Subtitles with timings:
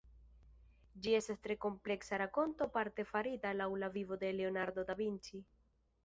[1.01, 5.43] Ĝi estas tre kompleksa rakonto parte farita laŭ la vivo de Leonardo da Vinci.